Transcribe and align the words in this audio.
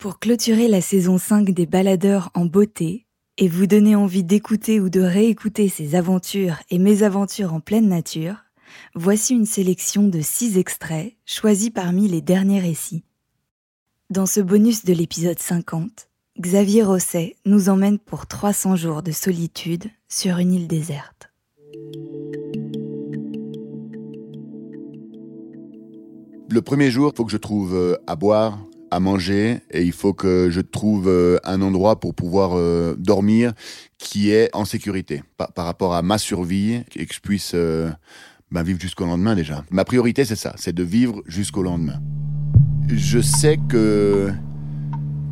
Pour 0.00 0.18
clôturer 0.18 0.66
la 0.66 0.80
saison 0.80 1.18
5 1.18 1.50
des 1.50 1.66
baladeurs 1.66 2.30
en 2.32 2.46
beauté 2.46 3.04
et 3.36 3.48
vous 3.48 3.66
donner 3.66 3.94
envie 3.94 4.24
d'écouter 4.24 4.80
ou 4.80 4.88
de 4.88 5.02
réécouter 5.02 5.68
ces 5.68 5.94
aventures 5.94 6.56
et 6.70 6.78
mésaventures 6.78 7.52
en 7.52 7.60
pleine 7.60 7.86
nature, 7.86 8.36
voici 8.94 9.34
une 9.34 9.44
sélection 9.44 10.08
de 10.08 10.22
6 10.22 10.56
extraits 10.56 11.12
choisis 11.26 11.68
parmi 11.68 12.08
les 12.08 12.22
derniers 12.22 12.60
récits. 12.60 13.04
Dans 14.08 14.24
ce 14.24 14.40
bonus 14.40 14.86
de 14.86 14.94
l'épisode 14.94 15.38
50, 15.38 16.08
Xavier 16.40 16.82
Rosset 16.82 17.36
nous 17.44 17.68
emmène 17.68 17.98
pour 17.98 18.26
300 18.26 18.76
jours 18.76 19.02
de 19.02 19.12
solitude 19.12 19.84
sur 20.08 20.38
une 20.38 20.54
île 20.54 20.66
déserte. 20.66 21.30
Le 26.48 26.62
premier 26.62 26.90
jour, 26.90 27.10
il 27.12 27.16
faut 27.18 27.26
que 27.26 27.32
je 27.32 27.36
trouve 27.36 27.74
euh, 27.74 27.96
à 28.06 28.16
boire, 28.16 28.58
à 28.90 29.00
manger 29.00 29.60
et 29.70 29.82
il 29.82 29.92
faut 29.92 30.12
que 30.12 30.48
je 30.50 30.60
trouve 30.60 31.08
euh, 31.08 31.38
un 31.44 31.62
endroit 31.62 32.00
pour 32.00 32.14
pouvoir 32.14 32.52
euh, 32.54 32.94
dormir 32.98 33.52
qui 33.98 34.30
est 34.30 34.50
en 34.54 34.64
sécurité 34.64 35.22
par, 35.36 35.64
rapport 35.64 35.94
à 35.94 36.02
ma 36.02 36.18
survie 36.18 36.82
et 36.96 37.06
que 37.06 37.14
je 37.14 37.20
puisse 37.20 37.54
ben, 37.54 38.62
vivre 38.62 38.80
jusqu'au 38.80 39.04
lendemain 39.04 39.34
déjà. 39.34 39.64
Ma 39.70 39.84
priorité 39.84 40.24
c'est 40.24 40.36
ça, 40.36 40.54
c'est 40.56 40.74
de 40.74 40.82
vivre 40.82 41.22
jusqu'au 41.26 41.62
lendemain. 41.62 42.00
Je 42.88 43.20
sais 43.20 43.58
que 43.68 44.32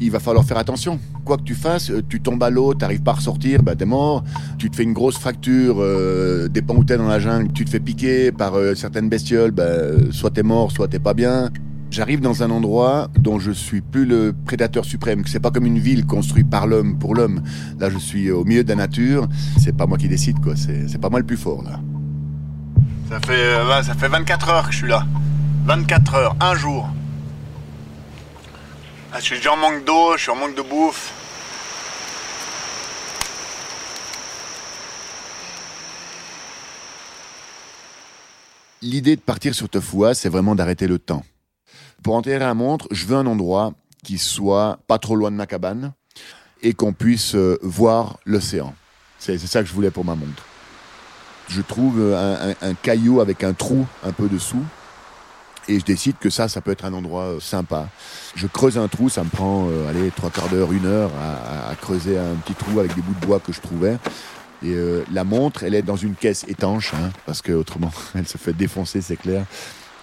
il 0.00 0.10
va 0.10 0.18
falloir 0.18 0.44
faire 0.44 0.58
attention. 0.58 0.98
Quoi 1.24 1.36
que 1.36 1.42
tu 1.42 1.54
fasses, 1.54 1.92
tu 2.08 2.20
tombes 2.20 2.42
à 2.42 2.50
l'eau, 2.50 2.74
tu 2.74 2.80
n'arrives 2.80 3.02
pas 3.02 3.12
à 3.12 3.14
ressortir, 3.14 3.62
bah 3.62 3.76
t'es 3.76 3.84
mort. 3.84 4.24
Tu 4.58 4.68
te 4.68 4.76
fais 4.76 4.82
une 4.82 4.92
grosse 4.92 5.16
fracture, 5.16 5.76
euh, 5.78 6.48
dépend 6.48 6.74
où 6.74 6.84
t'es 6.84 6.96
dans 6.96 7.06
la 7.06 7.20
jungle, 7.20 7.52
tu 7.52 7.64
te 7.64 7.70
fais 7.70 7.80
piquer 7.80 8.32
par 8.32 8.54
certaines 8.74 9.08
bestioles, 9.08 9.52
bah, 9.52 9.66
soit 10.10 10.30
t'es 10.30 10.42
mort, 10.42 10.72
soit 10.72 10.88
t'es 10.88 10.98
pas 10.98 11.14
bien. 11.14 11.50
J'arrive 11.92 12.22
dans 12.22 12.42
un 12.42 12.48
endroit 12.48 13.08
dont 13.18 13.38
je 13.38 13.52
suis 13.52 13.82
plus 13.82 14.06
le 14.06 14.34
prédateur 14.46 14.86
suprême. 14.86 15.24
C'est 15.26 15.40
pas 15.40 15.50
comme 15.50 15.66
une 15.66 15.78
ville 15.78 16.06
construite 16.06 16.48
par 16.48 16.66
l'homme 16.66 16.98
pour 16.98 17.14
l'homme. 17.14 17.42
Là, 17.78 17.90
je 17.90 17.98
suis 17.98 18.30
au 18.30 18.46
milieu 18.46 18.64
de 18.64 18.68
la 18.70 18.76
nature. 18.76 19.28
C'est 19.58 19.76
pas 19.76 19.86
moi 19.86 19.98
qui 19.98 20.08
décide, 20.08 20.40
quoi. 20.40 20.54
C'est 20.56 20.98
pas 20.98 21.10
moi 21.10 21.20
le 21.20 21.26
plus 21.26 21.36
fort, 21.36 21.62
là. 21.62 21.80
Ça 23.10 23.20
fait, 23.20 23.34
euh, 23.34 23.82
ça 23.82 23.92
fait 23.92 24.08
24 24.08 24.48
heures 24.48 24.66
que 24.68 24.72
je 24.72 24.78
suis 24.78 24.88
là. 24.88 25.06
24 25.66 26.14
heures, 26.14 26.36
un 26.40 26.54
jour. 26.54 26.88
Ah, 29.12 29.18
je 29.20 29.34
suis 29.34 29.48
en 29.48 29.58
manque 29.58 29.84
d'eau, 29.84 30.16
je 30.16 30.22
suis 30.22 30.30
en 30.30 30.36
manque 30.36 30.56
de 30.56 30.62
bouffe. 30.62 31.12
L'idée 38.80 39.16
de 39.16 39.20
partir 39.20 39.54
sur 39.54 39.68
Tofua, 39.68 40.14
c'est 40.14 40.30
vraiment 40.30 40.54
d'arrêter 40.54 40.86
le 40.86 40.98
temps. 40.98 41.22
Pour 42.02 42.16
enterrer 42.16 42.44
un 42.44 42.54
montre, 42.54 42.88
je 42.90 43.06
veux 43.06 43.16
un 43.16 43.26
endroit 43.26 43.74
qui 44.02 44.18
soit 44.18 44.78
pas 44.88 44.98
trop 44.98 45.14
loin 45.14 45.30
de 45.30 45.36
ma 45.36 45.46
cabane 45.46 45.92
et 46.60 46.74
qu'on 46.74 46.92
puisse 46.92 47.34
euh, 47.34 47.58
voir 47.62 48.18
l'océan. 48.24 48.74
C'est 49.18 49.38
ça 49.38 49.60
que 49.62 49.68
je 49.68 49.72
voulais 49.72 49.92
pour 49.92 50.04
ma 50.04 50.16
montre. 50.16 50.44
Je 51.48 51.60
trouve 51.60 52.00
un, 52.00 52.74
caillou 52.74 53.20
avec 53.20 53.44
un 53.44 53.52
trou 53.52 53.86
un 54.04 54.10
peu 54.10 54.28
dessous 54.28 54.64
et 55.68 55.78
je 55.78 55.84
décide 55.84 56.16
que 56.18 56.28
ça, 56.28 56.48
ça 56.48 56.60
peut 56.60 56.72
être 56.72 56.84
un 56.84 56.92
endroit 56.92 57.24
euh, 57.24 57.40
sympa. 57.40 57.88
Je 58.34 58.48
creuse 58.48 58.78
un 58.78 58.88
trou, 58.88 59.08
ça 59.08 59.22
me 59.22 59.28
prend, 59.28 59.68
euh, 59.70 59.88
allez, 59.88 60.10
trois 60.10 60.30
quarts 60.30 60.48
d'heure, 60.48 60.72
une 60.72 60.86
heure 60.86 61.10
à, 61.68 61.74
creuser 61.76 62.18
un 62.18 62.34
petit 62.36 62.54
trou 62.54 62.80
avec 62.80 62.96
des 62.96 63.02
bouts 63.02 63.14
de 63.20 63.26
bois 63.26 63.38
que 63.38 63.52
je 63.52 63.60
trouvais. 63.60 63.96
Et 64.64 64.76
la 65.12 65.24
montre, 65.24 65.64
elle 65.64 65.74
est 65.74 65.82
dans 65.82 65.96
une 65.96 66.14
caisse 66.14 66.44
étanche, 66.46 66.94
hein, 66.94 67.10
parce 67.26 67.42
que 67.42 67.52
autrement, 67.52 67.90
elle 68.14 68.26
se 68.26 68.38
fait 68.38 68.52
défoncer, 68.52 69.00
c'est 69.00 69.16
clair. 69.16 69.44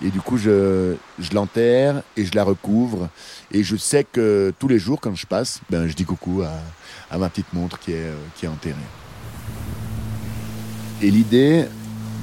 Et 0.03 0.09
du 0.09 0.21
coup, 0.21 0.37
je, 0.37 0.95
je 1.19 1.33
l'enterre 1.33 2.03
et 2.15 2.25
je 2.25 2.33
la 2.33 2.43
recouvre. 2.43 3.09
Et 3.51 3.63
je 3.63 3.75
sais 3.75 4.05
que 4.05 4.53
tous 4.57 4.67
les 4.67 4.79
jours, 4.79 5.01
quand 5.01 5.15
je 5.15 5.25
passe, 5.25 5.59
ben, 5.69 5.87
je 5.87 5.93
dis 5.93 6.05
coucou 6.05 6.41
à, 7.11 7.17
ma 7.17 7.29
petite 7.29 7.51
montre 7.53 7.79
qui 7.79 7.91
est, 7.91 8.05
euh, 8.05 8.15
qui 8.35 8.45
est 8.45 8.49
enterrée. 8.49 8.75
Et 11.01 11.11
l'idée 11.11 11.65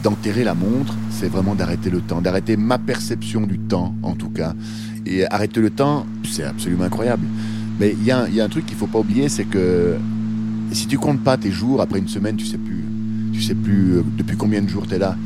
d'enterrer 0.03 0.45
la 0.45 0.55
montre, 0.55 0.95
c'est 1.11 1.29
vraiment 1.29 1.55
d'arrêter 1.55 1.91
le 1.91 2.01
temps, 2.01 2.21
d'arrêter 2.21 2.57
ma 2.57 2.79
perception 2.79 3.43
du 3.43 3.59
temps, 3.59 3.95
en 4.03 4.15
tout 4.15 4.31
cas. 4.31 4.55
Et 5.05 5.27
arrêter 5.27 5.61
le 5.61 5.71
temps, 5.71 6.07
c'est 6.25 6.45
absolument 6.45 6.85
incroyable. 6.85 7.27
Mais 7.79 7.93
il 7.93 8.05
y, 8.05 8.11
a 8.11 8.45
un 8.45 8.49
truc 8.49 8.65
qu'il 8.67 8.77
faut 8.77 8.87
pas 8.87 9.01
oublier, 9.01 9.29
c'est 9.29 9.45
que 9.45 9.97
si 10.73 10.87
tu 10.87 10.99
comptes 10.99 11.23
pas 11.23 11.37
tes 11.37 11.51
jours, 11.51 11.81
après 11.83 11.99
une 11.99 12.09
semaine, 12.09 12.37
tu 12.37 12.47
sais 12.47 12.59
plus, 12.59 12.85
tu 13.33 13.43
sais 13.43 13.55
plus 13.55 13.97
euh, 13.97 14.03
depuis 14.17 14.37
combien 14.37 14.63
de 14.63 14.69
jours 14.69 14.87
tu 14.87 14.95
es 14.95 14.99
là. 14.99 15.17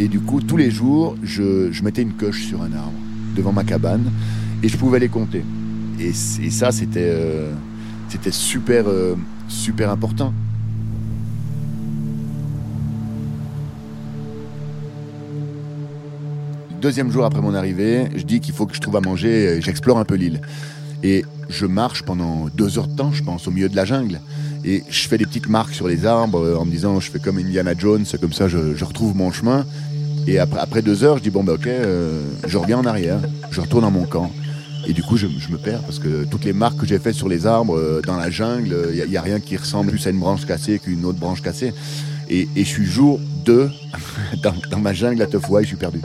Et 0.00 0.08
du 0.08 0.18
coup, 0.18 0.40
tous 0.40 0.56
les 0.56 0.70
jours, 0.70 1.14
je, 1.22 1.82
mettais 1.82 2.00
une 2.00 2.14
coche 2.14 2.46
sur 2.46 2.62
un 2.62 2.72
arbre 2.72 2.98
devant 3.36 3.52
ma 3.52 3.64
cabane 3.64 4.10
et 4.62 4.68
je 4.68 4.78
pouvais 4.78 4.98
les 4.98 5.10
compter. 5.10 5.44
Et, 5.98 6.14
ça, 6.14 6.72
c'était 6.72 7.10
euh, 7.12 7.52
c'était 8.08 8.30
super, 8.30 8.88
euh, 8.88 9.14
super 9.46 9.90
important. 9.90 10.32
Deuxième 16.80 17.10
jour 17.12 17.26
après 17.26 17.42
mon 17.42 17.52
arrivée, 17.52 18.08
je 18.16 18.22
dis 18.22 18.40
qu'il 18.40 18.54
faut 18.54 18.64
que 18.64 18.74
je 18.74 18.80
trouve 18.80 18.96
à 18.96 19.02
manger, 19.02 19.60
j'explore 19.60 19.98
un 19.98 20.06
peu 20.06 20.14
l'île. 20.14 20.40
Et 21.02 21.26
je 21.50 21.66
marche 21.66 22.04
pendant 22.04 22.48
deux 22.54 22.78
heures 22.78 22.88
de 22.88 22.96
temps, 22.96 23.12
je 23.12 23.22
pense, 23.22 23.46
au 23.46 23.50
milieu 23.50 23.68
de 23.68 23.76
la 23.76 23.84
jungle. 23.84 24.18
Et 24.64 24.82
je 24.88 25.08
fais 25.08 25.18
des 25.18 25.26
petites 25.26 25.48
marques 25.48 25.74
sur 25.74 25.88
les 25.88 26.06
arbres 26.06 26.56
en 26.58 26.64
me 26.64 26.70
disant, 26.70 27.00
je 27.00 27.10
fais 27.10 27.18
comme 27.18 27.36
Indiana 27.36 27.74
Jones, 27.76 28.04
comme 28.18 28.32
ça 28.32 28.48
je 28.48 28.82
retrouve 28.82 29.14
mon 29.14 29.30
chemin. 29.30 29.66
Et 30.26 30.38
après, 30.38 30.82
deux 30.82 31.04
heures, 31.04 31.18
je 31.18 31.22
dis 31.22 31.30
bon 31.30 31.42
bah 31.42 31.54
ok, 31.54 31.66
euh, 31.66 32.22
je 32.46 32.58
reviens 32.58 32.78
en 32.78 32.84
arrière, 32.84 33.20
je 33.50 33.60
retourne 33.60 33.84
à 33.84 33.90
mon 33.90 34.04
camp. 34.04 34.30
Et 34.86 34.92
du 34.92 35.02
coup, 35.02 35.16
je, 35.16 35.26
me 35.26 35.58
perds 35.58 35.82
parce 35.82 35.98
que 35.98 36.24
toutes 36.24 36.44
les 36.44 36.52
marques 36.52 36.78
que 36.78 36.86
j'ai 36.86 36.98
faites 36.98 37.14
sur 37.14 37.28
les 37.28 37.46
arbres, 37.46 37.76
euh, 37.76 38.00
dans 38.02 38.16
la 38.16 38.30
jungle, 38.30 38.90
il 38.92 39.08
n'y 39.08 39.16
a, 39.16 39.22
rien 39.22 39.40
qui 39.40 39.56
ressemble 39.56 39.90
plus 39.90 40.06
à 40.06 40.10
une 40.10 40.18
branche 40.18 40.46
cassée 40.46 40.78
qu'une 40.78 41.04
autre 41.04 41.18
branche 41.18 41.42
cassée. 41.42 41.72
Et, 42.28 42.48
je 42.56 42.62
suis 42.62 42.86
jour 42.86 43.20
2 43.44 43.70
dans, 44.42 44.78
ma 44.78 44.92
jungle 44.92 45.20
à 45.22 45.26
Teufouaille, 45.26 45.64
je 45.64 45.68
suis 45.68 45.76
perdu. 45.76 46.00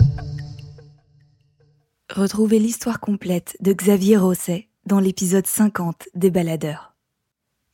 Retrouvez 2.13 2.59
l'histoire 2.59 2.99
complète 2.99 3.57
de 3.61 3.73
Xavier 3.73 4.17
Rosset 4.17 4.67
dans 4.85 4.99
l'épisode 4.99 5.47
50 5.47 6.09
des 6.15 6.29
Baladeurs. 6.29 6.95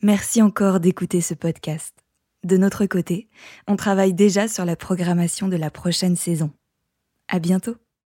Merci 0.02 0.42
encore 0.42 0.80
d'écouter 0.80 1.22
ce 1.22 1.34
podcast. 1.34 2.01
De 2.44 2.58
notre 2.58 2.88
côté, 2.88 3.30
on 3.68 3.76
travaille 3.76 4.16
déjà 4.16 4.48
sur 4.48 4.66
la 4.66 4.76
programmation 4.76 5.48
de 5.48 5.58
la 5.58 5.70
prochaine 5.70 6.16
saison. 6.16 6.52
À 7.28 7.38
bientôt! 7.38 7.76